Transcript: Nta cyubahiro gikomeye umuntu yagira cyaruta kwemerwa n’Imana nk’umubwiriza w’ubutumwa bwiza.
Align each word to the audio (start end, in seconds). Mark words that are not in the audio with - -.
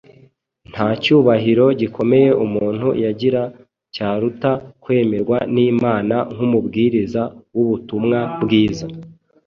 Nta 0.71 0.87
cyubahiro 1.03 1.65
gikomeye 1.79 2.29
umuntu 2.45 2.87
yagira 3.03 3.41
cyaruta 3.95 4.51
kwemerwa 4.83 5.37
n’Imana 5.53 6.15
nk’umubwiriza 6.33 7.21
w’ubutumwa 7.55 8.19
bwiza. 8.41 8.85